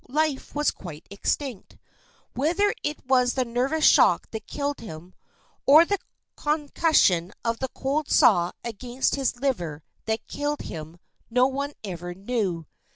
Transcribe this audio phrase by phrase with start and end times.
[0.09, 1.77] Life was quite extinct.
[2.33, 5.13] Whether it was the nervous shock that killed him,
[5.67, 5.99] or the
[6.35, 10.97] concussion of the cold saw against his liver that killed him
[11.29, 12.65] no one ever knew.